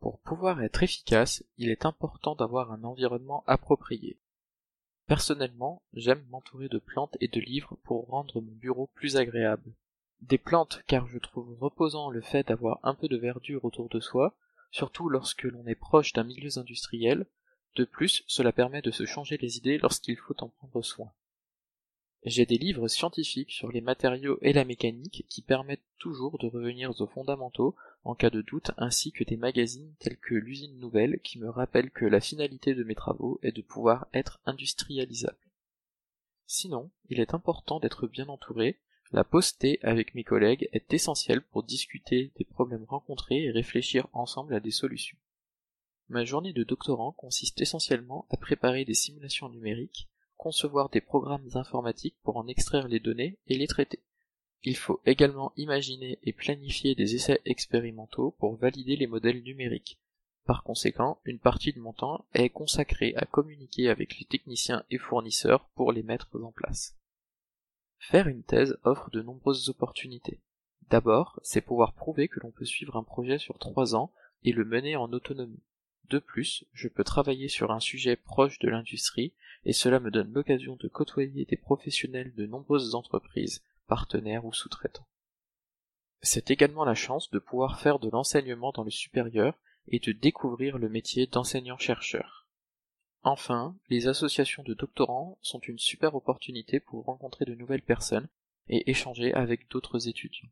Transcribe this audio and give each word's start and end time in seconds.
Pour 0.00 0.20
pouvoir 0.20 0.62
être 0.62 0.82
efficace, 0.82 1.42
il 1.56 1.70
est 1.70 1.84
important 1.84 2.36
d'avoir 2.36 2.70
un 2.70 2.84
environnement 2.84 3.42
approprié. 3.46 4.16
Personnellement, 5.06 5.82
j'aime 5.92 6.24
m'entourer 6.30 6.68
de 6.68 6.78
plantes 6.78 7.16
et 7.20 7.28
de 7.28 7.40
livres 7.40 7.76
pour 7.82 8.06
rendre 8.06 8.40
mon 8.40 8.52
bureau 8.52 8.88
plus 8.94 9.16
agréable. 9.16 9.72
Des 10.20 10.38
plantes 10.38 10.82
car 10.86 11.08
je 11.08 11.18
trouve 11.18 11.56
reposant 11.58 12.10
le 12.10 12.20
fait 12.20 12.46
d'avoir 12.46 12.78
un 12.82 12.94
peu 12.94 13.08
de 13.08 13.16
verdure 13.16 13.64
autour 13.64 13.88
de 13.88 14.00
soi, 14.00 14.34
surtout 14.70 15.08
lorsque 15.08 15.44
l'on 15.44 15.66
est 15.66 15.74
proche 15.74 16.12
d'un 16.12 16.24
milieu 16.24 16.58
industriel. 16.58 17.26
De 17.74 17.84
plus, 17.84 18.22
cela 18.26 18.52
permet 18.52 18.82
de 18.82 18.90
se 18.90 19.06
changer 19.06 19.36
les 19.36 19.56
idées 19.56 19.78
lorsqu'il 19.78 20.16
faut 20.16 20.42
en 20.42 20.48
prendre 20.48 20.82
soin. 20.82 21.10
J'ai 22.24 22.46
des 22.46 22.58
livres 22.58 22.88
scientifiques 22.88 23.52
sur 23.52 23.70
les 23.70 23.80
matériaux 23.80 24.38
et 24.42 24.52
la 24.52 24.64
mécanique 24.64 25.24
qui 25.28 25.40
permettent 25.40 25.86
toujours 25.98 26.38
de 26.38 26.48
revenir 26.48 26.90
aux 27.00 27.06
fondamentaux 27.06 27.76
en 28.02 28.14
cas 28.14 28.30
de 28.30 28.42
doute 28.42 28.72
ainsi 28.76 29.12
que 29.12 29.24
des 29.24 29.36
magazines 29.36 29.94
tels 30.00 30.18
que 30.18 30.34
l'usine 30.34 30.78
nouvelle 30.78 31.20
qui 31.20 31.38
me 31.38 31.48
rappellent 31.48 31.90
que 31.90 32.04
la 32.04 32.20
finalité 32.20 32.74
de 32.74 32.82
mes 32.82 32.96
travaux 32.96 33.38
est 33.42 33.52
de 33.52 33.62
pouvoir 33.62 34.08
être 34.12 34.40
industrialisable. 34.46 35.38
Sinon, 36.46 36.90
il 37.08 37.20
est 37.20 37.34
important 37.34 37.78
d'être 37.78 38.06
bien 38.08 38.28
entouré, 38.28 38.80
la 39.12 39.24
pause 39.24 39.56
avec 39.82 40.14
mes 40.14 40.24
collègues 40.24 40.68
est 40.72 40.92
essentielle 40.92 41.40
pour 41.40 41.62
discuter 41.62 42.32
des 42.36 42.44
problèmes 42.44 42.84
rencontrés 42.84 43.44
et 43.44 43.50
réfléchir 43.50 44.06
ensemble 44.12 44.54
à 44.54 44.60
des 44.60 44.70
solutions. 44.70 45.16
Ma 46.08 46.24
journée 46.24 46.52
de 46.52 46.64
doctorant 46.64 47.12
consiste 47.12 47.60
essentiellement 47.60 48.26
à 48.30 48.36
préparer 48.36 48.84
des 48.84 48.94
simulations 48.94 49.48
numériques, 49.48 50.08
concevoir 50.38 50.88
des 50.88 51.02
programmes 51.02 51.48
informatiques 51.54 52.16
pour 52.22 52.38
en 52.38 52.46
extraire 52.46 52.88
les 52.88 53.00
données 53.00 53.38
et 53.48 53.58
les 53.58 53.66
traiter. 53.66 54.02
Il 54.62 54.76
faut 54.76 55.00
également 55.04 55.52
imaginer 55.56 56.18
et 56.22 56.32
planifier 56.32 56.94
des 56.94 57.14
essais 57.14 57.40
expérimentaux 57.44 58.34
pour 58.38 58.56
valider 58.56 58.96
les 58.96 59.06
modèles 59.06 59.42
numériques. 59.42 60.00
Par 60.46 60.62
conséquent, 60.62 61.20
une 61.24 61.38
partie 61.38 61.72
de 61.72 61.80
mon 61.80 61.92
temps 61.92 62.24
est 62.32 62.48
consacrée 62.48 63.14
à 63.16 63.26
communiquer 63.26 63.90
avec 63.90 64.18
les 64.18 64.24
techniciens 64.24 64.82
et 64.90 64.96
fournisseurs 64.96 65.68
pour 65.74 65.92
les 65.92 66.02
mettre 66.02 66.30
en 66.42 66.52
place. 66.52 66.96
Faire 67.98 68.28
une 68.28 68.42
thèse 68.42 68.78
offre 68.84 69.10
de 69.10 69.20
nombreuses 69.20 69.68
opportunités. 69.68 70.40
D'abord, 70.88 71.38
c'est 71.42 71.60
pouvoir 71.60 71.92
prouver 71.92 72.28
que 72.28 72.40
l'on 72.40 72.50
peut 72.50 72.64
suivre 72.64 72.96
un 72.96 73.02
projet 73.02 73.38
sur 73.38 73.58
trois 73.58 73.94
ans 73.94 74.10
et 74.42 74.52
le 74.52 74.64
mener 74.64 74.96
en 74.96 75.12
autonomie. 75.12 75.62
De 76.10 76.18
plus, 76.18 76.64
je 76.72 76.88
peux 76.88 77.04
travailler 77.04 77.48
sur 77.48 77.70
un 77.70 77.80
sujet 77.80 78.16
proche 78.16 78.58
de 78.58 78.68
l'industrie 78.68 79.32
et 79.64 79.74
cela 79.74 80.00
me 80.00 80.10
donne 80.10 80.32
l'occasion 80.32 80.76
de 80.76 80.88
côtoyer 80.88 81.44
des 81.44 81.56
professionnels 81.56 82.34
de 82.34 82.46
nombreuses 82.46 82.94
entreprises, 82.94 83.62
partenaires 83.86 84.46
ou 84.46 84.52
sous-traitants. 84.52 85.06
C'est 86.22 86.50
également 86.50 86.84
la 86.84 86.94
chance 86.94 87.30
de 87.30 87.38
pouvoir 87.38 87.78
faire 87.78 87.98
de 87.98 88.08
l'enseignement 88.08 88.72
dans 88.72 88.84
le 88.84 88.90
supérieur 88.90 89.54
et 89.86 89.98
de 89.98 90.12
découvrir 90.12 90.78
le 90.78 90.88
métier 90.88 91.26
d'enseignant-chercheur. 91.26 92.46
Enfin, 93.22 93.76
les 93.88 94.06
associations 94.06 94.62
de 94.62 94.74
doctorants 94.74 95.38
sont 95.42 95.60
une 95.60 95.78
super 95.78 96.14
opportunité 96.14 96.80
pour 96.80 97.04
rencontrer 97.04 97.44
de 97.44 97.54
nouvelles 97.54 97.82
personnes 97.82 98.28
et 98.68 98.90
échanger 98.90 99.34
avec 99.34 99.68
d'autres 99.68 100.08
étudiants. 100.08 100.48